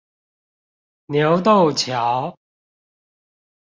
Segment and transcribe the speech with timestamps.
[1.05, 2.35] 牛鬥橋